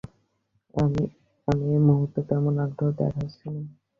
[0.73, 1.03] আমি
[1.69, 3.61] এই মুহূর্তে তেমন আগ্রহ দেখাচ্ছি না।